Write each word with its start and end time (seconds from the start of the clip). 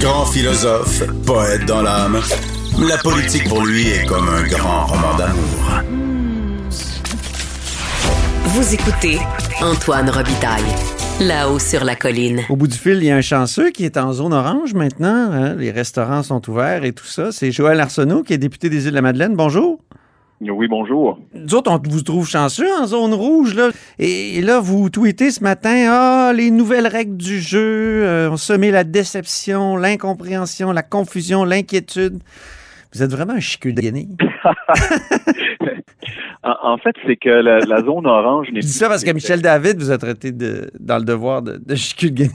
Grand 0.00 0.26
philosophe, 0.26 1.02
poète 1.26 1.66
dans 1.66 1.82
l'âme, 1.82 2.20
la 2.88 2.96
politique 2.98 3.48
pour 3.48 3.64
lui 3.64 3.88
est 3.88 4.06
comme 4.06 4.28
un 4.28 4.42
grand 4.46 4.86
roman 4.86 5.14
d'amour. 5.16 5.82
Vous 8.44 8.74
écoutez 8.74 9.18
Antoine 9.60 10.08
Robitaille, 10.08 10.62
là-haut 11.20 11.58
sur 11.58 11.84
la 11.84 11.96
colline. 11.96 12.40
Au 12.48 12.56
bout 12.56 12.66
du 12.68 12.76
fil, 12.78 12.96
il 12.98 13.04
y 13.04 13.10
a 13.10 13.16
un 13.16 13.20
chanceux 13.22 13.70
qui 13.70 13.84
est 13.84 13.96
en 13.96 14.12
zone 14.12 14.32
orange 14.32 14.74
maintenant. 14.74 15.30
hein. 15.32 15.54
Les 15.56 15.70
restaurants 15.70 16.22
sont 16.22 16.48
ouverts 16.48 16.84
et 16.84 16.92
tout 16.92 17.06
ça. 17.06 17.32
C'est 17.32 17.50
Joël 17.52 17.80
Arsenault 17.80 18.22
qui 18.22 18.32
est 18.32 18.38
député 18.38 18.70
des 18.70 18.84
Îles-de-la-Madeleine. 18.84 19.34
Bonjour. 19.34 19.80
Oui, 20.40 20.68
bonjour. 20.68 21.18
Nous 21.34 21.54
autres, 21.54 21.70
on 21.70 21.80
vous 21.88 22.02
trouve 22.02 22.28
chanceux 22.28 22.68
en 22.78 22.86
zone 22.86 23.14
rouge, 23.14 23.54
là. 23.54 23.70
Et, 23.98 24.38
et 24.38 24.42
là, 24.42 24.60
vous 24.60 24.90
tweetez 24.90 25.30
ce 25.30 25.42
matin, 25.42 25.86
ah, 25.88 26.32
les 26.34 26.50
nouvelles 26.50 26.86
règles 26.86 27.16
du 27.16 27.40
jeu 27.40 28.04
euh, 28.04 28.30
ont 28.30 28.36
semé 28.36 28.70
la 28.70 28.84
déception, 28.84 29.76
l'incompréhension, 29.76 30.72
la 30.72 30.82
confusion, 30.82 31.44
l'inquiétude. 31.44 32.22
Vous 32.92 33.02
êtes 33.02 33.10
vraiment 33.10 33.34
un 33.34 33.40
chicule 33.40 33.74
de. 33.74 33.82
En, 36.62 36.78
fait, 36.78 36.94
c'est 37.04 37.16
que 37.16 37.28
la, 37.28 37.58
la 37.58 37.80
zone 37.80 38.06
orange 38.06 38.46
n'est 38.52 38.60
Je 38.60 38.66
dis 38.66 38.72
ça 38.72 38.88
parce 38.88 39.02
que 39.02 39.10
Michel 39.10 39.42
David 39.42 39.78
vous 39.78 39.90
a 39.90 39.98
traité 39.98 40.30
de, 40.30 40.70
dans 40.78 40.98
le 40.98 41.04
devoir 41.04 41.42
de, 41.42 41.56
de 41.56 42.08
guenille. 42.08 42.30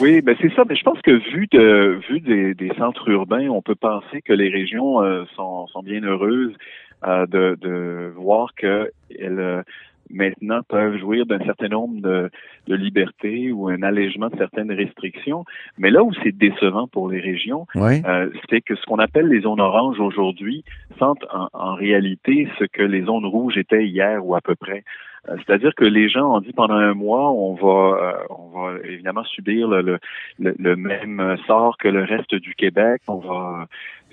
Oui, 0.00 0.20
ben 0.20 0.36
c'est 0.40 0.52
ça. 0.54 0.64
Mais 0.68 0.76
je 0.76 0.82
pense 0.82 1.00
que 1.02 1.10
vu 1.10 1.46
de 1.50 2.00
vu 2.08 2.20
des, 2.20 2.54
des 2.54 2.74
centres 2.76 3.08
urbains, 3.08 3.48
on 3.48 3.62
peut 3.62 3.74
penser 3.74 4.22
que 4.22 4.32
les 4.32 4.48
régions 4.48 5.02
euh, 5.02 5.24
sont, 5.34 5.66
sont 5.68 5.82
bien 5.82 6.02
heureuses 6.02 6.54
euh, 7.06 7.26
de, 7.26 7.56
de 7.60 8.12
voir 8.16 8.54
que 8.54 8.90
elles 9.18 9.38
euh, 9.40 9.62
maintenant 10.10 10.60
peuvent 10.68 10.96
jouir 10.98 11.26
d'un 11.26 11.38
certain 11.40 11.68
nombre 11.68 12.00
de, 12.00 12.30
de 12.66 12.74
libertés 12.74 13.52
ou 13.52 13.68
un 13.68 13.82
allègement 13.82 14.28
de 14.28 14.36
certaines 14.36 14.72
restrictions. 14.72 15.44
Mais 15.78 15.90
là 15.90 16.02
où 16.02 16.12
c'est 16.22 16.36
décevant 16.36 16.86
pour 16.88 17.08
les 17.08 17.20
régions, 17.20 17.66
Oui. 17.74 18.02
euh, 18.06 18.30
c'est 18.50 18.60
que 18.60 18.74
ce 18.76 18.84
qu'on 18.86 18.98
appelle 18.98 19.26
les 19.28 19.40
zones 19.42 19.60
oranges 19.60 20.00
aujourd'hui 20.00 20.64
sentent 20.98 21.24
en, 21.32 21.48
en 21.52 21.74
réalité 21.74 22.48
ce 22.58 22.64
que 22.64 22.82
les 22.82 23.02
zones 23.02 23.26
rouges 23.26 23.56
étaient 23.58 23.86
hier 23.86 24.24
ou 24.24 24.34
à 24.34 24.40
peu 24.40 24.54
près. 24.54 24.84
Euh, 25.28 25.36
C'est-à-dire 25.38 25.74
que 25.74 25.84
les 25.84 26.08
gens 26.08 26.36
ont 26.36 26.40
dit 26.40 26.52
pendant 26.52 26.74
un 26.76 26.94
mois, 26.94 27.30
on 27.32 27.54
va, 27.54 27.98
euh, 28.00 28.12
on 28.30 28.48
va 28.58 28.78
évidemment 28.84 29.24
subir 29.24 29.68
le, 29.68 29.82
le, 29.82 29.98
le- 30.38 30.54
le 30.58 30.76
même 30.76 31.36
sort 31.46 31.76
que 31.76 31.88
le 31.88 32.04
reste 32.04 32.34
du 32.36 32.54
Québec. 32.54 33.02
On 33.08 33.16
va 33.16 33.60
euh, 33.62 33.64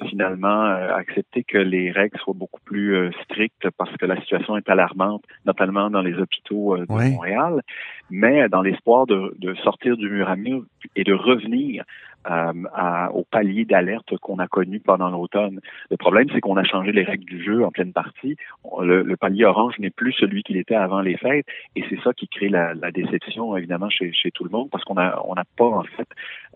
finalement 0.09 0.65
euh, 0.65 0.93
accepter 0.95 1.43
que 1.43 1.57
les 1.57 1.91
règles 1.91 2.17
soient 2.19 2.33
beaucoup 2.35 2.61
plus 2.65 2.95
euh, 2.95 3.11
strictes 3.23 3.69
parce 3.77 3.95
que 3.97 4.05
la 4.05 4.19
situation 4.21 4.57
est 4.57 4.69
alarmante, 4.69 5.23
notamment 5.45 5.89
dans 5.89 6.01
les 6.01 6.13
hôpitaux 6.17 6.75
euh, 6.75 6.79
de 6.81 6.85
Oui. 6.89 7.11
Montréal. 7.11 7.61
Mais 8.09 8.47
dans 8.49 8.61
l'espoir 8.61 9.07
de, 9.07 9.33
de 9.39 9.55
sortir 9.55 9.97
du 9.97 10.09
mur 10.09 10.29
à 10.29 10.35
mur 10.35 10.63
et 10.95 11.03
de 11.03 11.13
revenir 11.13 11.83
euh, 12.29 12.53
à- 12.73 13.11
au 13.13 13.23
palier 13.23 13.65
d'alerte 13.65 14.17
qu'on 14.17 14.39
a 14.39 14.47
connu 14.47 14.79
pendant 14.79 15.09
l'automne. 15.09 15.59
Le 15.91 15.97
problème, 15.97 16.27
c'est 16.33 16.41
qu'on 16.41 16.57
a 16.57 16.63
changé 16.63 16.91
les 16.91 17.03
règles 17.03 17.25
du 17.25 17.43
jeu 17.43 17.63
en 17.63 17.69
pleine 17.71 17.93
partie. 17.93 18.35
Le, 18.81 19.03
le 19.03 19.15
palier 19.17 19.45
orange 19.45 19.77
n'est 19.77 19.91
plus 19.91 20.11
celui 20.13 20.41
qu'il 20.41 20.57
était 20.57 20.75
avant 20.75 21.01
les 21.01 21.17
fêtes, 21.17 21.45
et 21.75 21.83
c'est 21.89 21.99
ça 22.01 22.13
qui 22.13 22.27
crée 22.27 22.49
la, 22.49 22.73
la 22.73 22.91
déception, 22.91 23.55
évidemment, 23.55 23.89
chez, 23.91 24.11
chez 24.11 24.31
tout 24.31 24.43
le 24.43 24.49
monde, 24.49 24.69
parce 24.71 24.83
qu'on 24.83 24.97
a 24.97 25.21
on 25.27 25.35
n'a 25.35 25.43
pas 25.55 25.65
en 25.67 25.83
fait 25.83 26.07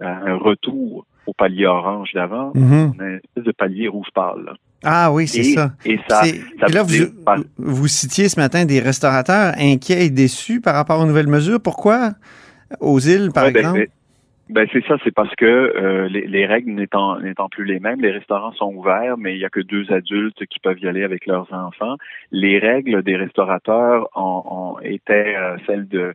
euh, 0.01 0.05
un 0.07 0.35
retour 0.37 1.05
au 1.25 1.33
palier 1.33 1.65
orange 1.65 2.11
d'avant. 2.13 2.51
Mhm. 2.55 2.93
On 2.97 3.03
a 3.03 3.07
une 3.07 3.15
espèce 3.23 3.43
de 3.43 3.51
palier 3.51 3.87
rouge 3.87 4.07
pâle. 4.13 4.43
là. 4.45 4.53
Ah 4.83 5.11
oui, 5.11 5.27
c'est 5.27 5.39
et, 5.41 5.55
ça. 5.55 5.71
Et 5.85 5.99
ça, 6.07 6.21
Puis 6.21 6.73
là, 6.73 6.83
vous, 7.57 7.87
citiez 7.87 8.29
ce 8.29 8.39
matin 8.39 8.65
des 8.65 8.79
restaurateurs 8.79 9.53
inquiets 9.59 10.05
et 10.05 10.09
déçus 10.09 10.61
par 10.61 10.73
rapport 10.75 11.01
aux 11.01 11.05
nouvelles 11.05 11.27
mesures. 11.27 11.59
Pourquoi? 11.61 12.11
Aux 12.79 12.99
îles, 12.99 13.31
par 13.33 13.45
Ouais, 13.45 13.51
ben, 13.51 13.59
exemple? 13.59 13.79
ben, 13.79 13.87
ben, 14.51 14.67
c'est 14.71 14.83
ça, 14.87 14.95
c'est 15.03 15.13
parce 15.13 15.35
que 15.35 15.45
euh, 15.45 16.07
les, 16.07 16.25
les 16.27 16.45
règles 16.45 16.71
n'étant 16.71 17.19
n'étant 17.19 17.49
plus 17.49 17.65
les 17.65 17.79
mêmes, 17.79 17.99
les 18.01 18.11
restaurants 18.11 18.53
sont 18.53 18.73
ouverts, 18.73 19.17
mais 19.17 19.35
il 19.35 19.39
y 19.39 19.45
a 19.45 19.49
que 19.49 19.59
deux 19.59 19.91
adultes 19.91 20.45
qui 20.47 20.59
peuvent 20.59 20.79
y 20.79 20.87
aller 20.87 21.03
avec 21.03 21.25
leurs 21.27 21.51
enfants. 21.53 21.97
Les 22.31 22.57
règles 22.57 23.03
des 23.03 23.15
restaurateurs 23.17 24.07
ont, 24.15 24.43
ont 24.49 24.79
étaient 24.81 25.35
euh, 25.35 25.57
celles 25.67 25.87
de 25.87 26.13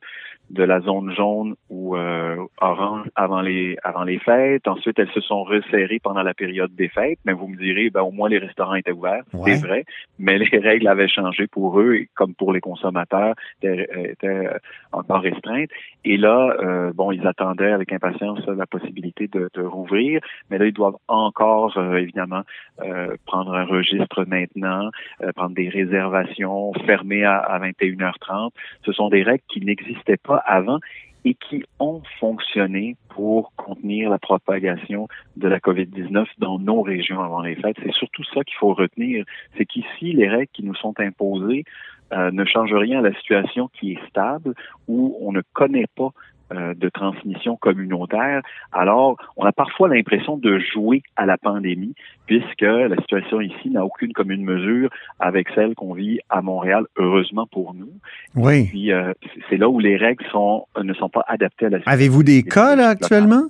de 0.54 0.62
la 0.62 0.80
zone 0.80 1.12
jaune 1.14 1.54
ou 1.70 1.96
euh, 1.96 2.36
orange 2.60 3.06
avant 3.16 3.40
les 3.42 3.76
avant 3.84 4.04
les 4.04 4.18
fêtes. 4.18 4.66
Ensuite, 4.68 4.98
elles 4.98 5.10
se 5.12 5.20
sont 5.20 5.42
resserrées 5.44 6.00
pendant 6.02 6.22
la 6.22 6.34
période 6.34 6.74
des 6.74 6.88
fêtes. 6.88 7.18
Mais 7.24 7.32
vous 7.32 7.48
me 7.48 7.56
direz, 7.56 7.90
ben 7.90 8.02
au 8.02 8.10
moins 8.10 8.28
les 8.28 8.38
restaurants 8.38 8.74
étaient 8.74 8.92
ouverts, 8.92 9.24
Ouais. 9.32 9.56
c'est 9.56 9.66
vrai. 9.66 9.84
Mais 10.18 10.38
les 10.38 10.58
règles 10.58 10.88
avaient 10.88 11.08
changé 11.08 11.46
pour 11.46 11.80
eux, 11.80 11.94
et 11.96 12.08
comme 12.14 12.34
pour 12.34 12.52
les 12.52 12.60
consommateurs, 12.60 13.34
étaient, 13.62 13.88
étaient 14.12 14.26
euh, 14.28 14.58
encore 14.92 15.20
restreintes. 15.22 15.70
Et 16.04 16.16
là, 16.16 16.54
euh, 16.60 16.92
bon, 16.94 17.10
ils 17.12 17.26
attendaient 17.26 17.72
avec 17.72 17.92
impatience 17.92 18.46
la 18.46 18.66
possibilité 18.66 19.26
de, 19.28 19.48
de 19.54 19.62
rouvrir, 19.62 20.20
mais 20.50 20.58
là, 20.58 20.66
ils 20.66 20.72
doivent 20.72 20.98
encore, 21.08 21.76
euh, 21.78 21.96
évidemment, 21.96 22.42
euh, 22.82 23.16
prendre 23.26 23.54
un 23.54 23.64
registre 23.64 24.24
maintenant, 24.26 24.90
euh, 25.22 25.32
prendre 25.32 25.54
des 25.54 25.68
réservations, 25.68 26.72
fermer 26.86 27.24
à, 27.24 27.38
à 27.38 27.58
21h30. 27.58 28.50
Ce 28.84 28.92
sont 28.92 29.08
des 29.08 29.22
règles 29.22 29.42
qui 29.48 29.60
n'existaient 29.60 30.16
pas 30.18 30.42
avant 30.44 30.80
et 31.24 31.34
qui 31.34 31.64
ont 31.78 32.02
fonctionné 32.20 32.96
pour 33.08 33.52
contenir 33.56 34.10
la 34.10 34.18
propagation 34.18 35.08
de 35.36 35.48
la 35.48 35.58
COVID-19 35.58 36.26
dans 36.38 36.58
nos 36.58 36.82
régions 36.82 37.22
avant 37.22 37.40
les 37.40 37.56
fêtes. 37.56 37.78
C'est 37.82 37.94
surtout 37.94 38.24
ça 38.24 38.44
qu'il 38.44 38.56
faut 38.56 38.74
retenir. 38.74 39.24
C'est 39.56 39.64
qu'ici, 39.64 40.12
les 40.12 40.28
règles 40.28 40.50
qui 40.52 40.64
nous 40.64 40.74
sont 40.74 40.94
imposées 41.00 41.64
euh, 42.12 42.30
ne 42.30 42.44
changent 42.44 42.74
rien 42.74 42.98
à 42.98 43.02
la 43.02 43.14
situation 43.14 43.68
qui 43.68 43.92
est 43.92 44.08
stable, 44.08 44.54
où 44.86 45.16
on 45.20 45.32
ne 45.32 45.40
connaît 45.54 45.86
pas 45.96 46.10
euh, 46.52 46.74
de 46.74 46.88
transmission 46.88 47.56
communautaire. 47.56 48.42
Alors, 48.72 49.16
on 49.36 49.44
a 49.44 49.52
parfois 49.52 49.88
l'impression 49.88 50.36
de 50.36 50.58
jouer 50.58 51.02
à 51.16 51.24
la 51.26 51.38
pandémie, 51.38 51.94
puisque 52.26 52.60
la 52.62 52.96
situation 52.96 53.40
ici 53.40 53.70
n'a 53.70 53.84
aucune 53.84 54.12
commune 54.12 54.44
mesure 54.44 54.90
avec 55.20 55.48
celle 55.54 55.74
qu'on 55.74 55.94
vit 55.94 56.20
à 56.28 56.42
Montréal, 56.42 56.84
heureusement 56.96 57.46
pour 57.46 57.74
nous. 57.74 57.90
Oui. 58.34 58.66
Puis, 58.68 58.92
euh, 58.92 59.12
c'est- 59.48 59.56
là 59.56 59.68
où 59.68 59.78
les 59.80 59.96
règles 59.96 60.24
sont, 60.30 60.66
ne 60.82 60.92
sont 60.94 61.08
pas 61.08 61.24
adaptées 61.28 61.66
à 61.66 61.70
la 61.70 61.78
situation. 61.78 61.92
Avez-vous 61.92 62.22
des 62.22 62.42
cas, 62.42 62.76
là, 62.76 62.88
actuellement? 62.88 63.44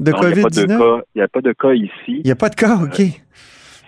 De 0.00 0.10
Non, 0.12 0.18
il 0.22 0.26
n'y 0.28 0.40
a 0.40 0.42
pas 0.42 0.50
de 0.50 0.54
COVID-19? 0.66 0.78
cas- 0.78 1.04
il 1.14 1.18
n'y 1.18 1.22
a 1.22 1.28
pas 1.28 1.40
de 1.40 1.52
cas 1.52 1.72
ici. 1.72 1.92
Il 2.08 2.22
n'y 2.24 2.30
a 2.30 2.36
pas 2.36 2.48
de 2.48 2.54
cas, 2.54 2.76
OK. 2.76 3.00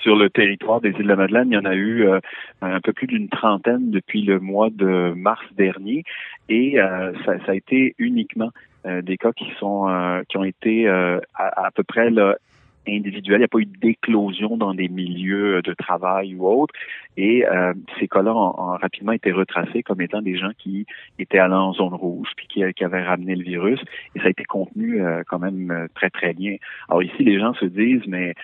Sur 0.03 0.17
le 0.17 0.31
territoire 0.31 0.81
des 0.81 0.91
îles 0.91 1.05
de 1.05 1.09
la 1.09 1.17
Madeleine, 1.17 1.49
il 1.51 1.55
y 1.55 1.59
en 1.59 1.65
a 1.65 1.75
eu 1.75 2.09
euh, 2.09 2.21
un 2.63 2.81
peu 2.81 2.93
plus 2.93 3.07
d'une 3.07 3.29
trentaine 3.29 3.91
depuis 3.91 4.23
le 4.23 4.41
mois 4.41 4.71
de 4.71 5.13
mars 5.17 5.45
dernier, 5.57 6.05
et 6.49 6.81
euh, 6.81 7.13
ça, 7.25 7.39
ça 7.45 7.53
a 7.53 7.55
été 7.55 7.95
uniquement 7.99 8.51
euh, 8.87 9.03
des 9.03 9.17
cas 9.17 9.33
qui 9.33 9.51
sont 9.59 9.89
euh, 9.89 10.23
qui 10.29 10.37
ont 10.37 10.45
été 10.45 10.89
à, 10.89 11.21
à 11.35 11.71
peu 11.71 11.83
près 11.83 12.11
là, 12.11 12.37
individuels. 12.89 13.37
Il 13.37 13.41
n'y 13.41 13.45
a 13.45 13.49
pas 13.49 13.59
eu 13.59 13.67
d'éclosion 13.67 14.57
dans 14.57 14.75
des 14.75 14.89
milieux 14.89 15.63
de 15.63 15.75
travail 15.75 16.35
ou 16.35 16.47
autres, 16.47 16.75
et 17.17 17.47
euh, 17.47 17.75
ces 17.99 18.09
cas-là 18.09 18.35
ont, 18.35 18.77
rapidement 18.77 19.13
été 19.13 19.33
retracés 19.33 19.83
comme 19.83 20.01
étant 20.01 20.23
des 20.23 20.37
gens 20.37 20.51
qui 20.59 20.87
étaient 21.19 21.39
allés 21.39 21.55
en 21.55 21.73
zone 21.73 21.95
rouge 21.95 22.29
puis 22.37 22.47
qui, 22.47 22.63
qui 22.75 22.85
avaient 22.85 23.03
ramené 23.03 23.35
le 23.37 23.45
virus, 23.45 23.81
et 24.15 24.21
ça 24.21 24.27
a 24.27 24.31
été 24.31 24.45
contenu 24.45 25.03
euh, 25.03 25.23
quand 25.27 25.39
même 25.39 25.71
euh, 25.71 25.87
très 25.95 26.11
très 26.11 26.33
bien. 26.33 26.57
Alors 26.89 27.03
ici, 27.03 27.25
les 27.25 27.39
gens 27.39 27.55
se 27.55 27.67
disent, 27.67 28.07
mais 28.07 28.35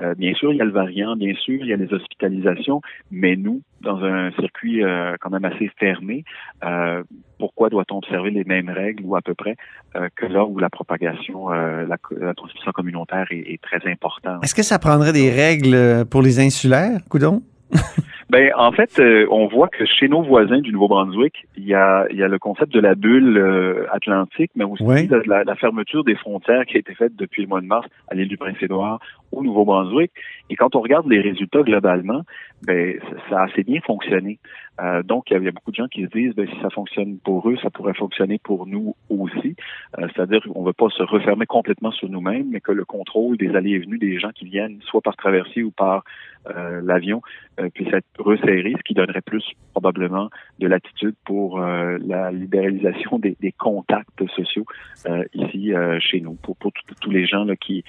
euh, 0.00 0.14
bien 0.14 0.34
sûr, 0.34 0.52
il 0.52 0.56
y 0.56 0.60
a 0.60 0.64
le 0.64 0.70
variant, 0.70 1.16
bien 1.16 1.34
sûr, 1.34 1.60
il 1.60 1.66
y 1.66 1.72
a 1.72 1.76
les 1.76 1.92
hospitalisations, 1.92 2.80
mais 3.10 3.36
nous, 3.36 3.62
dans 3.84 4.02
un 4.02 4.32
circuit 4.32 4.82
euh, 4.82 5.14
quand 5.20 5.30
même 5.30 5.44
assez 5.44 5.70
fermé, 5.78 6.24
euh, 6.64 7.02
pourquoi 7.38 7.68
doit-on 7.70 7.98
observer 7.98 8.30
les 8.30 8.44
mêmes 8.44 8.70
règles 8.70 9.04
ou 9.04 9.16
à 9.16 9.22
peu 9.22 9.34
près 9.34 9.56
euh, 9.96 10.08
que 10.16 10.26
là 10.26 10.44
où 10.44 10.58
la 10.58 10.70
propagation, 10.70 11.50
la, 11.50 11.86
la 11.86 12.34
transmission 12.34 12.72
communautaire 12.72 13.26
est, 13.30 13.52
est 13.52 13.62
très 13.62 13.88
importante? 13.90 14.42
Est-ce 14.42 14.54
que 14.54 14.62
ça 14.62 14.78
prendrait 14.78 15.12
des 15.12 15.30
règles 15.30 16.04
pour 16.10 16.22
les 16.22 16.40
insulaires, 16.40 17.00
coudon? 17.08 17.42
Ben, 18.30 18.50
en 18.56 18.72
fait, 18.72 18.98
euh, 18.98 19.26
on 19.30 19.46
voit 19.46 19.68
que 19.68 19.84
chez 19.84 20.08
nos 20.08 20.22
voisins 20.22 20.60
du 20.60 20.72
Nouveau-Brunswick, 20.72 21.46
il 21.56 21.64
y 21.64 21.74
a, 21.74 22.06
il 22.10 22.16
y 22.16 22.22
a 22.22 22.28
le 22.28 22.38
concept 22.38 22.72
de 22.72 22.80
la 22.80 22.94
bulle 22.94 23.36
euh, 23.36 23.86
atlantique, 23.92 24.50
mais 24.56 24.64
aussi 24.64 24.82
Oui. 24.82 25.06
de 25.06 25.22
la, 25.26 25.44
la 25.44 25.54
fermeture 25.56 26.04
des 26.04 26.16
frontières 26.16 26.64
qui 26.66 26.76
a 26.76 26.80
été 26.80 26.94
faite 26.94 27.14
depuis 27.16 27.42
le 27.42 27.48
mois 27.48 27.60
de 27.60 27.66
mars 27.66 27.86
à 28.08 28.14
l'île 28.14 28.28
du 28.28 28.36
Prince-Édouard 28.36 29.00
au 29.32 29.42
Nouveau-Brunswick. 29.42 30.10
Et 30.50 30.56
quand 30.56 30.74
on 30.76 30.80
regarde 30.80 31.08
les 31.08 31.20
résultats 31.20 31.62
globalement, 31.62 32.22
ben, 32.66 32.98
ça, 33.28 33.40
a 33.40 33.44
assez 33.44 33.62
bien 33.62 33.80
fonctionné. 33.80 34.38
Euh, 34.80 35.02
donc, 35.02 35.30
il 35.30 35.40
y 35.40 35.44
y 35.44 35.48
a 35.48 35.52
beaucoup 35.52 35.70
de 35.70 35.76
gens 35.76 35.88
qui 35.88 36.04
se 36.04 36.08
disent, 36.08 36.34
ben, 36.34 36.48
si 36.48 36.60
ça 36.60 36.70
fonctionne 36.70 37.18
pour 37.18 37.48
eux, 37.48 37.56
ça 37.62 37.70
pourrait 37.70 37.94
fonctionner 37.94 38.38
pour 38.42 38.66
nous 38.66 38.96
aussi. 39.10 39.54
Euh, 39.98 40.08
C'est-à-dire 40.14 40.40
qu'on 40.42 40.62
ne 40.62 40.66
veut 40.66 40.72
pas 40.72 40.88
se 40.90 41.02
refermer 41.02 41.46
complètement 41.46 41.92
sur 41.92 42.08
nous-mêmes, 42.08 42.48
mais 42.50 42.60
que 42.60 42.72
le 42.72 42.84
contrôle 42.84 43.36
des 43.36 43.54
allées 43.54 43.72
et 43.72 43.78
venues 43.78 43.98
des 43.98 44.18
gens 44.18 44.30
qui 44.30 44.46
viennent, 44.46 44.78
soit 44.82 45.02
par 45.02 45.16
traversée 45.16 45.62
ou 45.62 45.70
par 45.70 46.04
euh, 46.50 46.80
l'avion, 46.84 47.22
euh, 47.60 47.68
puisse 47.70 47.92
être 47.92 48.06
resserré, 48.18 48.74
ce 48.76 48.82
qui 48.84 48.94
donnerait 48.94 49.20
plus 49.22 49.44
probablement 49.72 50.30
de 50.58 50.66
latitude 50.68 51.14
pour 51.24 51.60
euh, 51.60 51.98
la 52.00 52.30
libéralisation 52.30 53.18
des, 53.18 53.36
des 53.40 53.52
contacts 53.52 54.26
sociaux 54.36 54.64
euh, 55.08 55.24
ici 55.34 55.72
euh, 55.74 55.98
chez 56.00 56.20
nous, 56.20 56.34
pour, 56.34 56.56
pour 56.56 56.72
tous- 57.00 57.10
les 57.10 57.26
gens 57.26 57.44
là, 57.44 57.56
qui 57.56 57.84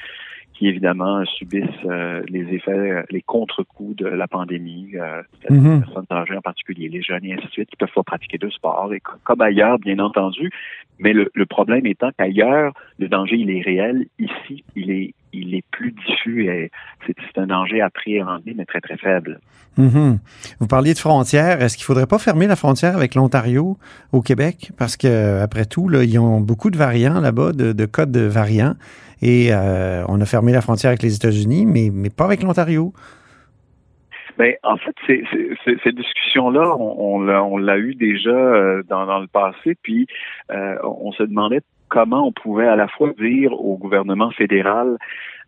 qui 0.57 0.69
évidemment 0.69 1.25
subissent 1.25 1.66
euh, 1.83 2.24
les 2.30 2.54
effets, 2.54 3.04
les 3.12 3.22
contre-coups 3.22 3.98
de 3.98 4.06
la 4.07 4.25
pandémie, 4.25 4.92
euh, 4.95 5.22
Mhm. 5.50 5.74
les 5.74 5.80
personnes 5.81 6.06
âgées 6.10 6.38
en 6.38 6.42
particulier, 6.42 6.88
les 6.88 7.01
jeunes 7.01 7.25
et 7.25 7.33
ainsi 7.33 7.45
de 7.48 7.51
suite, 7.51 7.69
qui 7.69 7.75
peuvent 7.75 7.92
pas 7.94 8.04
pratiquer 8.04 8.38
de 8.38 8.50
sport, 8.50 8.94
et 8.94 9.01
co- 9.01 9.18
comme 9.25 9.42
ailleurs, 9.42 9.80
bien 9.80 10.00
entendu. 10.00 10.50
Mais 10.98 11.12
le, 11.12 11.30
le 11.33 11.45
problème 11.45 11.86
étant 11.86 12.10
qu'ailleurs, 12.18 12.71
le 13.00 13.10
danger, 13.10 13.36
il 13.36 13.50
est 13.51 13.62
réel. 13.63 14.06
Ici, 14.18 14.63
il 14.78 14.92
est, 14.92 15.13
il 15.33 15.56
est 15.56 15.66
plus 15.71 15.92
diffus 15.92 16.45
et 16.48 16.71
un 17.45 17.47
danger 17.47 17.81
appréhendé, 17.81 18.53
mais 18.57 18.65
très, 18.65 18.81
très 18.81 18.97
faible. 18.97 19.39
Mhm. 19.77 20.19
Vous 20.59 20.68
parliez 20.68 20.94
de 20.94 21.00
frontières. 21.00 21.62
Est-ce 21.62 21.75
qu'il 21.77 21.86
faudrait 21.86 22.07
pas 22.07 22.18
fermer 22.19 22.47
la 22.47 22.56
frontière 22.56 22.95
avec 22.95 23.13
l'Ontario 23.15 23.77
au 24.12 24.21
Québec? 24.21 24.71
Parce 24.77 24.95
que, 24.97 25.42
après 25.42 25.65
tout, 25.65 25.89
là, 25.89 26.03
ils 26.03 26.18
ont 26.19 26.39
beaucoup 26.42 26.69
de 26.71 26.77
variants 26.77 27.19
là-bas, 27.19 27.51
de, 27.51 27.74
de 27.74 27.86
codes 27.86 28.12
de 28.12 28.21
variants. 28.21 28.75
Et 29.21 29.50
euh, 29.51 30.03
on 30.07 30.19
a 30.21 30.25
fermé 30.25 30.51
la 30.51 30.62
frontière 30.62 30.89
avec 30.89 31.01
les 31.03 31.15
États-Unis, 31.15 31.65
mais, 31.65 31.89
mais 31.94 32.09
pas 32.09 32.25
avec 32.25 32.44
l'Ontario. 32.44 32.94
Ben, 34.38 34.53
en 34.63 34.75
fait, 34.77 34.94
c'est, 35.07 35.24
c'est, 35.31 35.50
c'est- 35.63 35.77
cette 35.83 35.95
discussion-là, 35.95 36.75
on, 36.77 37.15
on 37.15 37.21
l'a, 37.21 37.42
on 37.44 37.57
l'a 37.57 37.77
eu 37.77 37.95
déjà 37.95 38.30
euh, 38.30 38.83
dans, 38.89 39.06
dans 39.06 39.19
le 39.19 39.27
passé, 39.27 39.75
puis 39.81 40.07
euh, 40.51 40.75
on 40.83 41.13
se 41.13 41.24
demandait 41.24 41.62
comment 41.88 42.27
on 42.27 42.33
pouvait 42.33 42.68
à 42.68 42.75
la 42.75 42.89
fois 42.89 43.12
dire 43.18 43.53
au 43.53 43.77
gouvernement 43.77 44.31
fédéral 44.31 44.97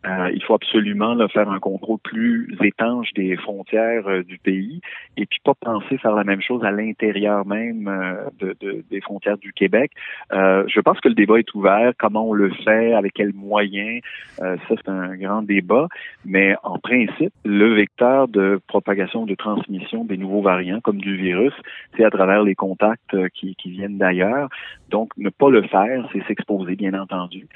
euh, 0.06 0.30
il 0.32 0.44
faut 0.44 0.54
absolument 0.54 1.16
là, 1.16 1.28
faire 1.28 1.50
un 1.50 1.60
contrôle 1.60 1.98
plus 2.04 2.56
étanche 2.64 3.12
des 3.14 3.36
frontières 3.36 4.08
euh, 4.08 4.24
du 4.24 4.38
pays 4.38 4.80
et 5.18 5.26
puis 5.26 5.40
pas 5.44 5.56
penser 5.56 5.98
faire 5.98 6.14
la 6.14 6.24
même 6.24 6.42
chose 6.42 6.64
à 6.64 6.72
l'intérieur 6.72 7.46
même 7.48 7.88
euh, 7.88 8.30
de, 8.40 8.56
de- 8.62 8.84
des 8.92 9.02
frontières 9.02 9.38
du 9.38 9.54
Québec. 9.54 9.92
Je 10.32 10.80
pense 10.82 11.00
que 11.00 11.10
le 11.10 11.16
débat 11.16 11.40
est 11.40 11.54
ouvert. 11.56 11.94
Comment 11.98 12.30
on 12.30 12.34
le 12.34 12.52
fait, 12.64 12.94
avec 12.94 13.14
quels 13.14 13.34
moyens, 13.34 14.02
ça 14.38 14.58
c'est 14.70 14.90
un 14.90 15.16
grand 15.16 15.42
débat. 15.42 15.88
Mais 16.26 16.56
en 16.64 16.78
principe, 16.78 17.34
le 17.44 17.74
vecteur 17.74 18.28
de 18.28 18.60
propagation, 18.68 19.26
de 19.26 19.36
transmission 19.36 20.04
des 20.04 20.18
nouveaux 20.18 20.42
variants, 20.42 20.80
comme 20.82 21.00
du 21.00 21.16
virus, 21.16 21.54
c'est 21.96 22.04
à 22.04 22.10
travers 22.10 22.44
les 22.44 22.56
contacts 22.56 23.16
qui, 23.34 23.56
viennent 23.66 23.98
d'ailleurs. 23.98 24.50
Donc, 24.90 25.12
ne 25.18 25.30
pas 25.30 25.50
le 25.50 25.64
faire, 25.64 26.08
c'est 26.14 26.24
s'exposer, 26.28 26.76
bien 26.76 26.94
entendu. 26.94 27.48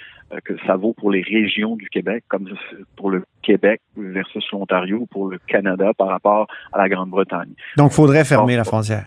Que 0.45 0.57
ça 0.65 0.75
vaut 0.75 0.93
pour 0.93 1.11
les 1.11 1.21
régions 1.21 1.75
du 1.75 1.89
Québec, 1.89 2.23
comme 2.31 2.47
pour 2.95 3.09
le 3.11 3.19
Québec 3.43 3.81
versus 3.97 4.45
l'Ontario, 4.53 4.97
ou 5.01 5.05
pour 5.05 5.27
le 5.27 5.37
Canada 5.53 5.91
par 6.01 6.07
rapport 6.07 6.47
à 6.73 6.77
la 6.79 6.87
Grande-Bretagne. 6.89 7.51
Donc, 7.77 7.91
faudrait 7.91 8.25
fermer 8.25 8.55
la 8.55 8.63
frontière. 8.63 9.05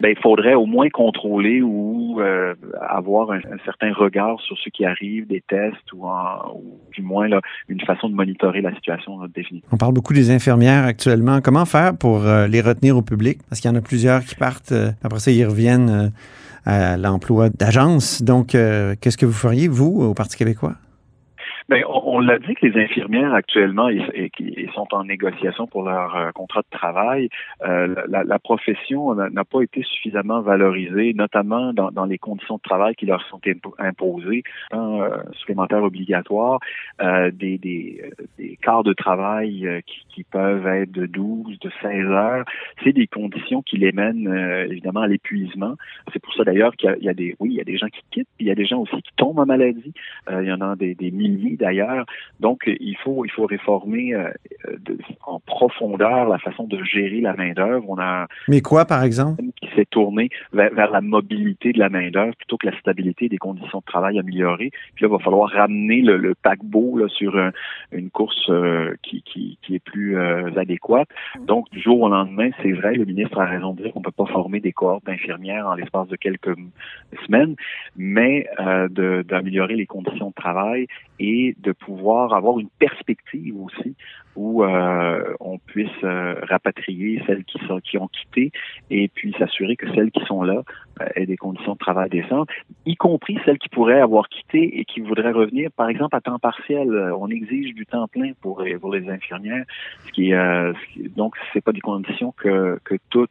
Ben, 0.00 0.10
il 0.14 0.20
faudrait 0.20 0.54
au 0.54 0.66
moins 0.66 0.90
contrôler 0.90 1.62
ou 1.62 2.20
euh, 2.20 2.54
avoir 2.90 3.30
un, 3.30 3.38
un 3.38 3.60
certain 3.64 3.92
regard 3.94 4.38
sur 4.46 4.56
ce 4.58 4.68
qui 4.68 4.84
arrive, 4.84 5.26
des 5.26 5.42
tests 5.48 5.90
ou, 5.94 6.04
en- 6.06 6.52
ou 6.54 6.78
du 6.94 7.02
moins 7.02 7.28
là, 7.28 7.40
une 7.68 7.80
façon 7.80 8.08
de 8.10 8.14
monitorer 8.14 8.60
la 8.60 8.74
situation 8.74 9.18
là, 9.20 9.28
définitivement. 9.34 9.70
On 9.72 9.78
parle 9.78 9.94
beaucoup 9.94 10.12
des 10.12 10.30
infirmières 10.30 10.84
actuellement. 10.84 11.40
Comment 11.40 11.64
faire 11.64 11.96
pour 11.96 12.26
euh, 12.26 12.46
les 12.46 12.60
retenir 12.60 12.96
au 12.96 13.02
public? 13.02 13.38
Parce 13.48 13.60
qu'il 13.60 13.70
y 13.70 13.74
en 13.74 13.76
a 13.76 13.80
plusieurs 13.80 14.22
qui 14.24 14.34
partent, 14.34 14.72
euh, 14.72 14.90
après 15.02 15.20
ça, 15.20 15.30
ils 15.30 15.46
reviennent 15.46 16.12
à 16.66 16.96
l'emploi 16.98 17.48
d'agence. 17.48 18.22
Donc, 18.22 18.48
qu'est-ce 18.48 19.16
que 19.16 19.24
vous 19.24 19.32
feriez, 19.32 19.68
vous, 19.68 20.02
au 20.02 20.14
Parti 20.14 20.36
québécois? 20.36 20.74
Ben, 21.68 21.82
on, 21.88 22.16
on 22.16 22.20
l'a 22.20 22.38
dit 22.38 22.54
que 22.54 22.64
les 22.66 22.80
infirmières 22.80 23.34
actuellement, 23.34 23.88
ils, 23.88 24.06
ils 24.38 24.70
sont 24.72 24.86
en 24.92 25.02
négociation 25.02 25.66
pour 25.66 25.82
leur 25.82 26.14
euh, 26.14 26.30
contrat 26.30 26.60
de 26.62 26.70
travail. 26.70 27.28
Euh, 27.64 27.92
la, 28.08 28.22
la 28.22 28.38
profession 28.38 29.14
n'a 29.14 29.44
pas 29.44 29.62
été 29.62 29.82
suffisamment 29.82 30.42
valorisée, 30.42 31.12
notamment 31.12 31.72
dans, 31.72 31.90
dans 31.90 32.04
les 32.04 32.18
conditions 32.18 32.56
de 32.56 32.62
travail 32.62 32.94
qui 32.94 33.06
leur 33.06 33.20
sont 33.28 33.40
impo- 33.44 33.74
imposées, 33.78 34.44
temps 34.70 35.02
euh, 35.02 35.18
supplémentaires 35.32 35.82
obligatoires, 35.82 36.60
euh, 37.02 37.32
des, 37.32 37.58
des, 37.58 38.12
des 38.38 38.56
quarts 38.62 38.84
de 38.84 38.92
travail 38.92 39.66
euh, 39.66 39.80
qui, 39.84 40.06
qui 40.08 40.22
peuvent 40.24 40.66
être 40.68 40.92
de 40.92 41.06
12, 41.06 41.58
de 41.58 41.70
16 41.82 42.06
heures. 42.06 42.44
C'est 42.84 42.92
des 42.92 43.08
conditions 43.08 43.62
qui 43.62 43.76
les 43.76 43.90
mènent 43.90 44.28
euh, 44.28 44.68
évidemment 44.70 45.00
à 45.00 45.08
l'épuisement. 45.08 45.74
C'est 46.12 46.22
pour 46.22 46.32
ça 46.34 46.44
d'ailleurs 46.44 46.76
qu'il 46.76 46.96
y 47.00 47.06
y, 47.06 47.08
a 47.08 47.14
des, 47.14 47.34
oui, 47.40 47.48
il 47.50 47.56
y 47.56 47.60
a 47.60 47.64
des 47.64 47.76
gens 47.76 47.88
qui 47.88 48.02
quittent, 48.12 48.28
puis 48.36 48.46
il 48.46 48.48
y 48.48 48.52
a 48.52 48.54
des 48.54 48.66
gens 48.66 48.78
aussi 48.78 49.02
qui 49.02 49.12
tombent 49.16 49.40
en 49.40 49.46
maladie. 49.46 49.92
Il 50.30 50.46
y 50.46 50.52
en 50.52 50.60
a 50.60 50.76
des, 50.76 50.94
des 50.94 51.10
milliers 51.10 51.55
d'ailleurs. 51.56 52.04
Donc, 52.40 52.62
il 52.66 52.96
faut 53.02 53.24
il 53.24 53.30
faut 53.30 53.46
réformer 53.46 54.14
euh, 54.14 54.30
de- 54.80 54.98
en 55.24 55.40
profondeur 55.40 56.28
la 56.28 56.38
façon 56.38 56.64
de 56.64 56.82
gérer 56.84 57.20
la 57.20 57.34
main 57.34 57.52
d'œuvre. 57.52 57.84
On 57.88 57.98
a 57.98 58.26
Mais 58.48 58.60
quoi, 58.60 58.84
par 58.84 59.02
exemple? 59.02 59.42
qui 59.60 59.68
s'est 59.74 59.86
tourné 59.86 60.28
vers, 60.52 60.72
vers 60.74 60.90
la 60.90 61.00
mobilité 61.00 61.72
de 61.72 61.78
la 61.78 61.88
main 61.88 62.10
d'œuvre 62.10 62.34
plutôt 62.36 62.56
que 62.58 62.66
la 62.66 62.78
stabilité 62.78 63.28
des 63.28 63.38
conditions 63.38 63.78
de 63.78 63.84
travail 63.84 64.18
améliorées. 64.18 64.70
Puis 64.94 65.02
là, 65.04 65.08
il 65.08 65.12
va 65.12 65.18
falloir 65.18 65.50
ramener 65.50 66.02
le, 66.02 66.16
le 66.16 66.34
paquebot 66.34 66.98
là, 66.98 67.08
sur 67.08 67.36
un- 67.38 67.52
une 67.92 68.10
course 68.10 68.50
euh, 68.50 68.94
qui, 69.02 69.22
qui, 69.22 69.58
qui 69.62 69.74
est 69.76 69.84
plus 69.84 70.18
euh, 70.18 70.50
adéquate. 70.56 71.08
Donc, 71.46 71.70
du 71.70 71.80
jour 71.80 72.00
au 72.02 72.08
lendemain, 72.08 72.50
c'est 72.62 72.72
vrai, 72.72 72.94
le 72.94 73.04
ministre 73.04 73.38
a 73.40 73.46
raison 73.46 73.72
de 73.74 73.82
dire 73.82 73.92
qu'on 73.92 74.02
peut 74.02 74.10
pas 74.10 74.26
former 74.26 74.60
des 74.60 74.72
cohortes 74.72 75.04
d'infirmières 75.06 75.66
en 75.66 75.74
l'espace 75.74 76.08
de 76.08 76.16
quelques 76.16 76.54
semaines, 77.26 77.54
mais 77.96 78.46
d'améliorer 78.90 79.74
les 79.74 79.86
conditions 79.86 80.28
de 80.28 80.34
travail 80.34 80.86
et 81.18 81.56
de 81.58 81.72
pouvoir 81.72 82.34
avoir 82.34 82.58
une 82.58 82.68
perspective 82.78 83.54
aussi 83.60 83.94
où 84.34 84.62
euh, 84.62 85.34
on 85.40 85.58
puisse 85.58 85.88
euh, 86.04 86.34
rapatrier 86.42 87.22
celles 87.26 87.44
qui 87.44 87.58
sont 87.66 87.80
qui 87.80 87.96
ont 87.96 88.08
quitté 88.08 88.52
et 88.90 89.08
puis 89.08 89.34
s'assurer 89.38 89.76
que 89.76 89.90
celles 89.94 90.10
qui 90.10 90.22
sont 90.26 90.42
là 90.42 90.62
euh, 91.00 91.06
aient 91.14 91.24
des 91.26 91.38
conditions 91.38 91.72
de 91.72 91.78
travail 91.78 92.10
décentes, 92.10 92.48
y 92.84 92.96
compris 92.96 93.38
celles 93.44 93.58
qui 93.58 93.70
pourraient 93.70 94.00
avoir 94.00 94.28
quitté 94.28 94.78
et 94.78 94.84
qui 94.84 95.00
voudraient 95.00 95.32
revenir, 95.32 95.70
par 95.72 95.88
exemple 95.88 96.16
à 96.16 96.20
temps 96.20 96.38
partiel. 96.38 96.88
Euh, 96.90 97.16
On 97.16 97.28
exige 97.28 97.74
du 97.74 97.86
temps 97.86 98.08
plein 98.08 98.32
pour 98.42 98.62
pour 98.80 98.92
les 98.94 99.08
infirmières, 99.08 99.64
ce 100.06 100.12
qui, 100.12 100.34
euh, 100.34 100.72
ce 100.74 100.92
qui- 100.92 101.08
donc 101.08 101.34
c'est 101.52 101.62
pas 101.64 101.72
des 101.72 101.80
conditions 101.80 102.32
que 102.32 102.78
que 102.84 102.96
toutes 103.08 103.30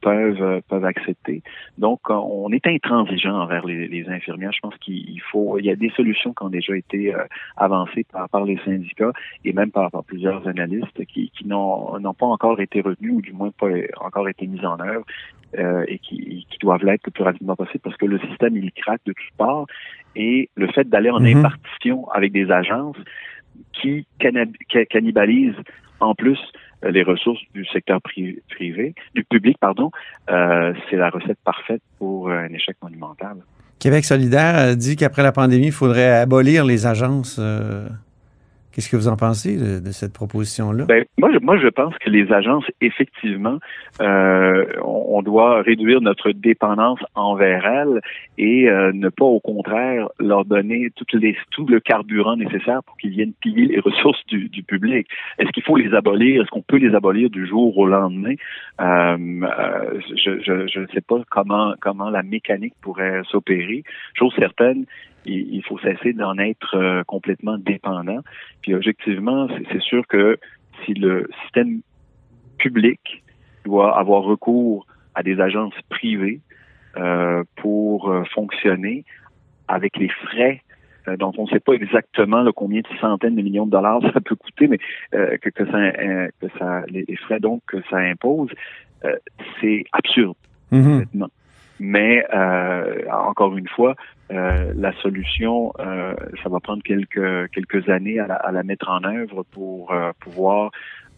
peuvent 0.00 0.42
euh, 0.42 0.60
peuvent 0.68 0.84
accepter. 0.84 1.42
Donc 1.78 2.00
euh, 2.10 2.14
on 2.14 2.50
est 2.52 2.66
intransigeant 2.66 3.40
envers 3.40 3.66
les, 3.66 3.88
les 3.88 4.08
infirmières. 4.08 4.52
Je 4.52 4.60
pense 4.60 4.76
qu'il 4.78 5.08
il 5.08 5.20
faut 5.20 5.58
il 5.58 5.64
y 5.64 5.70
a 5.70 5.76
des 5.76 5.90
solutions 5.90 6.32
qui 6.32 6.42
ont 6.42 6.48
déjà 6.50 6.76
été 6.76 7.14
euh, 7.14 7.24
avancées 7.56 8.04
par, 8.12 8.28
par 8.28 8.44
les 8.44 8.58
syndicats 8.64 9.12
et 9.44 9.52
même 9.52 9.70
par, 9.70 9.90
par 9.90 10.04
plusieurs 10.04 10.46
analystes 10.46 11.04
qui, 11.06 11.30
qui 11.30 11.46
n'ont 11.46 11.98
n'ont 11.98 12.14
pas 12.14 12.26
encore 12.26 12.60
été 12.60 12.80
retenues 12.80 13.12
ou 13.12 13.22
du 13.22 13.32
moins 13.32 13.50
pas 13.50 13.68
encore 14.00 14.28
été 14.28 14.46
mises 14.46 14.64
en 14.64 14.78
œuvre 14.80 15.04
euh, 15.58 15.84
et 15.88 15.98
qui, 15.98 16.46
qui 16.50 16.58
doivent 16.58 16.84
l'être 16.84 17.06
le 17.06 17.10
plus 17.12 17.24
rapidement 17.24 17.56
possible 17.56 17.80
parce 17.82 17.96
que 17.96 18.06
le 18.06 18.18
système 18.20 18.56
il 18.56 18.70
craque 18.72 19.02
de 19.06 19.12
toutes 19.12 19.36
parts 19.36 19.66
et 20.16 20.50
le 20.56 20.66
fait 20.68 20.88
d'aller 20.88 21.10
en 21.10 21.20
Mhm. 21.20 21.38
impartition 21.38 22.08
avec 22.10 22.32
des 22.32 22.50
agences 22.50 22.96
qui 23.72 24.06
cannibalisent 24.90 25.54
en 26.00 26.14
plus 26.14 26.38
les 26.82 27.02
ressources 27.02 27.40
du 27.54 27.64
secteur 27.66 27.98
pri- 28.00 28.40
privé, 28.50 28.94
du 29.14 29.24
public, 29.24 29.56
pardon, 29.60 29.90
euh, 30.30 30.72
c'est 30.88 30.96
la 30.96 31.10
recette 31.10 31.38
parfaite 31.44 31.82
pour 31.98 32.28
euh, 32.30 32.38
un 32.38 32.52
échec 32.54 32.76
monumental. 32.82 33.36
Québec 33.78 34.04
solidaire 34.04 34.76
dit 34.76 34.96
qu'après 34.96 35.22
la 35.22 35.32
pandémie, 35.32 35.66
il 35.66 35.72
faudrait 35.72 36.10
abolir 36.10 36.64
les 36.64 36.86
agences. 36.86 37.36
euh, 37.38 37.88
Qu'est-ce 38.80 38.92
que 38.92 38.96
vous 38.96 39.08
en 39.08 39.16
pensez 39.16 39.58
de, 39.58 39.92
cette 39.92 40.14
proposition-là? 40.14 40.86
Ben, 40.86 41.04
moi, 41.18 41.30
je, 41.34 41.38
moi, 41.38 41.58
je 41.58 41.68
pense 41.68 41.92
que 41.98 42.08
les 42.08 42.32
agences, 42.32 42.64
effectivement, 42.80 43.58
euh, 44.00 44.64
on, 44.82 45.20
doit 45.20 45.60
réduire 45.60 46.00
notre 46.00 46.32
dépendance 46.32 46.98
envers 47.14 47.66
elles 47.66 48.00
et 48.38 48.70
euh, 48.70 48.90
ne 48.94 49.10
pas, 49.10 49.26
au 49.26 49.38
contraire, 49.38 50.08
leur 50.18 50.46
donner 50.46 50.88
tout 50.96 51.66
le 51.66 51.78
carburant 51.80 52.36
nécessaire 52.36 52.82
pour 52.86 52.96
qu'ils 52.96 53.10
viennent 53.10 53.34
piller 53.42 53.66
les 53.66 53.80
ressources 53.84 54.24
du, 54.28 54.62
public. 54.62 55.06
Est-ce 55.38 55.50
qu'il 55.50 55.62
faut 55.62 55.76
les 55.76 55.92
abolir? 55.92 56.40
Est-ce 56.40 56.50
qu'on 56.50 56.62
peut 56.62 56.78
les 56.78 56.94
abolir 56.94 57.28
du 57.28 57.46
jour 57.46 57.76
au 57.76 57.84
lendemain? 57.86 58.34
Euh, 58.80 59.18
je 60.16 60.80
ne 60.80 60.86
sais 60.86 61.02
pas 61.02 61.20
comment, 61.28 61.74
comment 61.82 62.08
la 62.08 62.22
mécanique 62.22 62.72
pourrait 62.80 63.20
s'opérer. 63.30 63.84
Chose 64.14 64.32
certaine, 64.38 64.86
il, 65.24 65.54
il 65.54 65.62
faut 65.64 65.78
cesser 65.78 66.12
d'en 66.12 66.36
être 66.38 66.76
euh, 66.76 67.02
complètement 67.04 67.58
dépendant. 67.58 68.20
Puis 68.62 68.74
objectivement, 68.74 69.48
c'est- 69.70 69.80
sûr 69.80 70.06
que 70.06 70.38
si 70.84 70.94
le 70.94 71.28
système 71.42 71.80
public 72.58 73.22
doit 73.64 73.98
avoir 73.98 74.22
recours 74.22 74.86
à 75.14 75.22
des 75.22 75.40
agences 75.40 75.74
privées 75.88 76.40
euh, 76.96 77.42
pour 77.56 78.10
euh, 78.10 78.24
fonctionner 78.34 79.04
avec 79.68 79.96
les 79.96 80.08
frais 80.08 80.62
euh, 81.08 81.16
dont 81.16 81.32
on 81.38 81.44
ne 81.44 81.48
sait 81.48 81.60
pas 81.60 81.72
exactement 81.72 82.42
là, 82.42 82.52
combien 82.54 82.80
de 82.80 82.98
centaines 83.00 83.36
de 83.36 83.42
millions 83.42 83.66
de 83.66 83.70
dollars 83.70 84.00
ça 84.12 84.20
peut 84.20 84.36
coûter, 84.36 84.68
mais 84.68 84.78
que, 85.12 85.48
que 85.48 85.64
ça, 85.66 85.92
que 86.40 86.58
ça, 86.58 86.82
les, 86.88 87.04
les 87.08 87.16
frais 87.16 87.40
donc 87.40 87.62
que 87.66 87.78
ça 87.88 87.96
impose, 87.98 88.50
c'est 89.60 89.84
absurde 89.92 90.36
honnêtement. 90.72 91.30
Mais 91.80 92.26
encore 93.10 93.56
une 93.56 93.68
fois, 93.68 93.94
euh, 94.30 94.72
la 94.76 94.92
solution, 95.00 95.72
euh, 95.80 96.14
ça 96.42 96.48
va 96.48 96.60
prendre 96.60 96.82
quelques 96.82 97.50
quelques 97.50 97.88
années 97.88 98.18
à 98.20 98.52
la, 98.52 98.62
mettre 98.62 98.88
en 98.88 99.02
œuvre 99.04 99.44
pour 99.50 99.92
euh, 99.92 100.12
pouvoir 100.20 100.70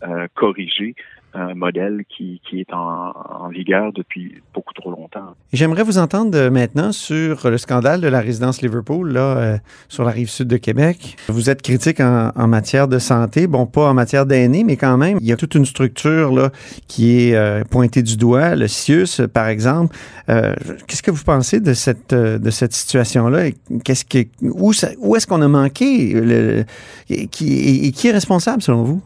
euh, 0.02 0.26
corriger 0.35 0.95
un 1.34 1.54
modèle 1.54 2.02
qui, 2.08 2.40
qui 2.48 2.60
est 2.60 2.72
en, 2.72 3.12
en, 3.30 3.48
vigueur 3.48 3.92
depuis 3.92 4.42
beaucoup 4.54 4.74
trop 4.74 4.90
longtemps. 4.90 5.34
J'aimerais 5.52 5.82
vous 5.82 5.98
entendre 5.98 6.48
maintenant 6.48 6.92
sur 6.92 7.50
le 7.50 7.58
scandale 7.58 8.00
de 8.00 8.08
la 8.08 8.20
résidence 8.20 8.62
Liverpool, 8.62 9.12
là, 9.12 9.20
euh, 9.20 9.58
sur 9.88 10.04
la 10.04 10.10
rive 10.10 10.28
sud 10.28 10.48
de 10.48 10.56
Québec. 10.56 11.16
Vous 11.28 11.50
êtes 11.50 11.62
critique 11.62 12.00
en, 12.00 12.30
en 12.34 12.48
matière 12.48 12.88
de 12.88 12.98
santé, 12.98 13.46
bon, 13.46 13.66
pas 13.66 13.88
en 13.88 13.94
matière 13.94 14.26
d'aînés, 14.26 14.64
mais 14.64 14.76
quand 14.76 14.96
même, 14.96 15.18
il 15.20 15.26
y 15.26 15.32
a 15.32 15.36
toute 15.36 15.54
une 15.54 15.66
structure 15.66 16.32
là, 16.32 16.50
qui 16.88 17.28
est 17.28 17.34
euh, 17.34 17.64
pointée 17.64 18.02
du 18.02 18.16
doigt, 18.16 18.54
le 18.54 18.68
CIUS, 18.68 19.26
par 19.32 19.48
exemple. 19.48 19.96
Euh, 20.28 20.54
Qu'est-ce 20.86 21.02
que 21.02 21.10
vous 21.10 21.24
pensez 21.24 21.60
de 21.60 21.74
cette, 21.74 22.14
de 22.14 22.50
cette 22.50 22.72
situation-là? 22.72 23.50
Qu'est-ce 23.84 24.04
que, 24.04 24.26
où, 24.42 24.72
ça, 24.72 24.88
où 24.98 25.16
est-ce 25.16 25.26
qu'on 25.26 25.42
a 25.42 25.48
manqué? 25.48 26.12
Le, 26.14 26.64
qui, 27.30 27.86
et 27.86 27.92
qui 27.92 28.08
est 28.08 28.12
responsable, 28.12 28.62
selon 28.62 28.82
vous? 28.82 29.02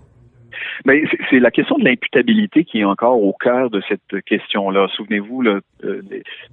Mais 0.85 1.05
c'est 1.31 1.39
la 1.39 1.51
question 1.51 1.79
de 1.79 1.85
l'imputabilité 1.85 2.65
qui 2.65 2.81
est 2.81 2.85
encore 2.85 3.23
au 3.23 3.33
cœur 3.33 3.71
de 3.71 3.83
cette 3.89 4.25
question-là. 4.25 4.89
Souvenez-vous 4.95 5.43
là, 5.43 5.61
euh, 5.85 6.03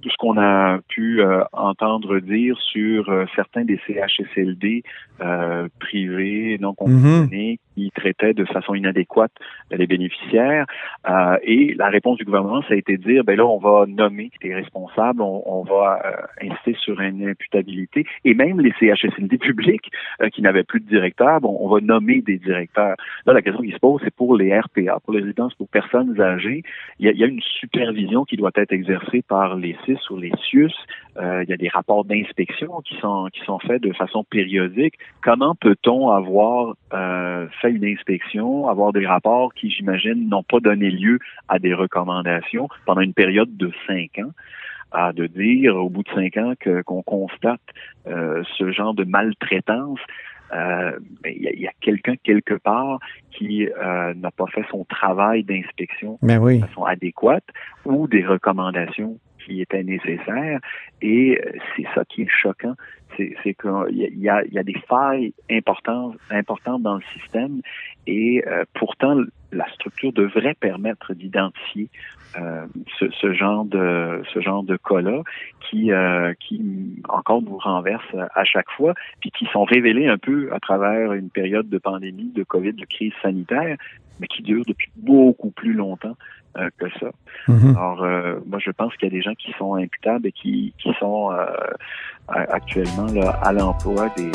tout 0.02 0.10
ce 0.10 0.16
qu'on 0.18 0.38
a 0.38 0.78
pu 0.88 1.20
euh, 1.20 1.42
entendre 1.52 2.18
dire 2.20 2.58
sur 2.60 3.08
euh, 3.08 3.24
certains 3.34 3.64
des 3.64 3.80
CHSLD 3.86 4.82
euh, 5.20 5.68
privés 5.80 6.58
non 6.60 6.74
conventionnés 6.74 7.58
mm-hmm. 7.73 7.73
Qui 7.74 7.90
traitaient 7.90 8.34
de 8.34 8.44
façon 8.44 8.74
inadéquate 8.74 9.32
les 9.70 9.86
bénéficiaires. 9.86 10.66
Euh, 11.08 11.36
et 11.42 11.74
la 11.74 11.88
réponse 11.88 12.18
du 12.18 12.24
gouvernement, 12.24 12.62
ça 12.62 12.74
a 12.74 12.76
été 12.76 12.96
de 12.96 13.02
dire, 13.02 13.24
ben 13.24 13.36
là, 13.36 13.46
on 13.46 13.58
va 13.58 13.86
nommer 13.86 14.30
les 14.42 14.54
responsables, 14.54 15.20
on, 15.20 15.42
on 15.46 15.62
va 15.62 16.00
insister 16.40 16.74
sur 16.80 17.00
une 17.00 17.28
imputabilité. 17.28 18.06
Et 18.24 18.34
même 18.34 18.60
les 18.60 18.72
CHSLD 18.78 19.38
publics 19.38 19.90
qui 20.32 20.42
n'avaient 20.42 20.64
plus 20.64 20.80
de 20.80 20.88
directeur, 20.88 21.40
bon, 21.40 21.56
on 21.60 21.68
va 21.68 21.80
nommer 21.80 22.22
des 22.22 22.38
directeurs. 22.38 22.96
Là, 23.26 23.32
la 23.32 23.42
question 23.42 23.62
qui 23.62 23.72
se 23.72 23.78
pose, 23.78 24.00
c'est 24.04 24.14
pour 24.14 24.36
les 24.36 24.58
RPA, 24.58 25.00
pour 25.04 25.14
les 25.14 25.20
résidences 25.20 25.54
pour 25.54 25.68
personnes 25.68 26.20
âgées, 26.20 26.62
il 26.98 27.06
y, 27.06 27.08
a, 27.08 27.12
il 27.12 27.18
y 27.18 27.24
a 27.24 27.26
une 27.26 27.40
supervision 27.40 28.24
qui 28.24 28.36
doit 28.36 28.50
être 28.56 28.72
exercée 28.72 29.22
par 29.22 29.56
les 29.56 29.76
CIS 29.84 29.98
ou 30.10 30.18
les 30.18 30.32
CIUS. 30.48 30.72
Euh, 31.16 31.44
il 31.44 31.50
y 31.50 31.52
a 31.52 31.56
des 31.56 31.68
rapports 31.68 32.04
d'inspection 32.04 32.80
qui 32.80 32.96
sont 32.96 33.28
qui 33.32 33.40
sont 33.44 33.58
faits 33.60 33.82
de 33.82 33.92
façon 33.92 34.24
périodique. 34.24 34.94
Comment 35.22 35.54
peut-on 35.54 36.10
avoir 36.10 36.74
euh, 36.92 37.46
fait 37.60 37.70
une 37.70 37.84
inspection, 37.84 38.68
avoir 38.68 38.92
des 38.92 39.06
rapports 39.06 39.54
qui, 39.54 39.70
j'imagine, 39.70 40.28
n'ont 40.28 40.42
pas 40.42 40.60
donné 40.60 40.90
lieu 40.90 41.18
à 41.48 41.58
des 41.58 41.72
recommandations 41.72 42.68
pendant 42.84 43.00
une 43.00 43.14
période 43.14 43.56
de 43.56 43.70
cinq 43.86 44.18
ans? 44.18 44.32
à 44.94 45.12
de 45.12 45.26
dire 45.26 45.74
au 45.74 45.90
bout 45.90 46.04
de 46.04 46.08
cinq 46.14 46.36
ans 46.36 46.54
que 46.58 46.82
qu'on 46.82 47.02
constate 47.02 47.60
euh, 48.06 48.44
ce 48.56 48.70
genre 48.70 48.94
de 48.94 49.02
maltraitance, 49.04 49.98
euh, 50.52 50.92
il 51.24 51.42
y 51.42 51.48
a, 51.48 51.52
y 51.54 51.66
a 51.66 51.72
quelqu'un 51.80 52.14
quelque 52.22 52.54
part 52.54 53.00
qui 53.32 53.66
euh, 53.66 54.14
n'a 54.14 54.30
pas 54.30 54.46
fait 54.46 54.64
son 54.70 54.84
travail 54.84 55.42
d'inspection 55.42 56.18
ben 56.22 56.38
oui. 56.38 56.60
de 56.60 56.66
façon 56.66 56.84
adéquate 56.84 57.44
ou 57.84 58.06
des 58.06 58.24
recommandations 58.24 59.18
qui 59.44 59.60
étaient 59.60 59.82
nécessaires. 59.82 60.60
Et 61.02 61.38
euh, 61.38 61.52
c'est 61.76 61.86
ça 61.94 62.04
qui 62.08 62.22
est 62.22 62.28
choquant, 62.28 62.74
c'est 63.16 63.54
qu'il 63.54 64.18
y 64.18 64.28
a, 64.28 64.62
des 64.62 64.78
failles 64.88 65.34
importantes, 65.50 66.16
importantes 66.30 66.82
dans 66.82 66.96
le 66.96 67.02
système 67.12 67.60
et 68.08 68.42
euh, 68.46 68.64
pourtant 68.74 69.20
la 69.52 69.70
structure 69.74 70.12
devrait 70.12 70.54
permettre 70.54 71.14
d'identifier 71.14 71.88
euh, 72.36 72.66
ce, 72.98 73.32
genre 73.32 73.64
de 73.64 74.22
ce 74.32 74.40
genre 74.40 74.64
de 74.64 74.76
cas-là 74.76 75.22
qui 75.60 75.92
qui 76.40 77.02
encore 77.08 77.42
nous 77.42 77.58
renverse 77.58 78.16
à 78.34 78.44
chaque 78.44 78.70
fois, 78.70 78.94
puis 79.20 79.30
qui 79.30 79.46
sont 79.52 79.62
révélés 79.62 80.08
un 80.08 80.18
peu 80.18 80.52
à 80.52 80.58
travers 80.58 81.12
une 81.12 81.30
période 81.30 81.68
de 81.68 81.78
pandémie, 81.78 82.32
de 82.34 82.42
COVID, 82.42 82.72
de 82.72 82.84
crise 82.84 83.12
sanitaire, 83.22 83.76
mais 84.18 84.26
qui 84.26 84.42
dure 84.42 84.64
depuis 84.66 84.90
beaucoup 84.96 85.52
plus 85.52 85.72
longtemps 85.72 86.16
euh, 86.56 86.70
que 86.78 86.86
ça. 87.00 87.06
Mm-hmm. 87.48 87.76
Alors, 87.76 88.02
euh, 88.02 88.40
moi, 88.46 88.58
je 88.64 88.70
pense 88.70 88.94
qu'il 88.96 89.08
y 89.08 89.12
a 89.12 89.14
des 89.16 89.22
gens 89.22 89.34
qui 89.34 89.52
sont 89.58 89.74
imputables 89.74 90.26
et 90.26 90.32
qui, 90.32 90.72
qui 90.78 90.90
sont 91.00 91.32
euh, 91.32 91.46
actuellement 92.28 93.06
là, 93.06 93.30
à 93.42 93.52
l'emploi 93.52 94.08
des, 94.16 94.26
des 94.26 94.30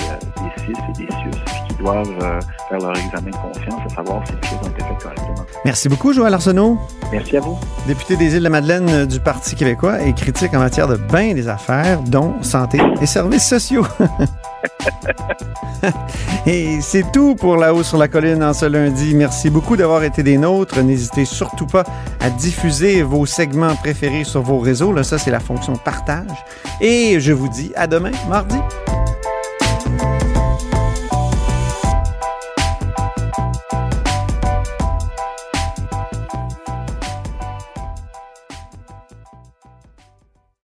CIS 0.58 0.72
et 0.72 1.06
des 1.06 1.12
CIUS, 1.12 1.68
qui 1.68 1.76
doivent 1.82 2.42
faire 2.70 2.80
leur 2.80 2.98
examen 2.98 3.32
de 3.32 3.36
conscience 3.36 3.82
à 3.86 3.90
savoir 3.90 4.28
si 4.28 4.34
les 4.34 4.48
choses 4.48 4.60
ont 4.64 4.72
été 4.72 4.84
faites 4.84 5.04
correctement. 5.04 5.46
Merci 5.66 5.90
beaucoup, 5.90 6.14
Joël 6.14 6.34
Arsenault. 6.34 6.78
Merci 7.12 7.38
à 7.38 7.40
vous. 7.40 7.58
Député 7.88 8.18
des 8.18 8.36
Îles-de-Madeleine 8.36 9.06
du 9.06 9.20
Parti 9.20 9.56
québécois 9.56 10.02
et 10.02 10.14
critique 10.14 10.54
en 10.54 10.60
matière 10.60 10.88
de 10.88 10.98
bain 10.98 11.34
des 11.34 11.48
affaires, 11.48 12.02
dont 12.02 12.42
santé 12.44 12.80
et 13.02 13.06
services 13.06 13.48
sociaux. 13.48 13.86
Et 16.46 16.82
c'est 16.82 17.12
tout 17.12 17.36
pour 17.36 17.58
La 17.58 17.74
Haut 17.74 17.84
sur 17.84 17.98
la 17.98 18.08
Colline 18.08 18.44
en 18.44 18.54
ce 18.54 18.66
lundi. 18.66 19.14
Merci 19.16 19.50
beaucoup 19.50 19.76
d'avoir 19.76 20.04
été 20.04 20.24
des 20.24 20.38
nôtres. 20.38 20.82
N'hésitez 20.82 21.26
surtout 21.26 21.68
pas 21.68 21.84
à 22.20 22.30
diffuser 22.30 23.02
vos 23.02 23.26
segments 23.26 23.76
préférés 23.76 24.24
sur 24.24 24.42
vos 24.42 24.60
réseaux. 24.60 24.94
Là, 24.94 25.04
ça, 25.04 25.18
c'est 25.18 25.32
la 25.32 25.40
fonction 25.40 25.76
partage. 25.76 26.46
Et 26.82 27.20
je 27.20 27.34
vous 27.34 27.50
dis 27.50 27.72
à 27.76 27.88
demain, 27.88 28.12
mardi. 28.30 28.58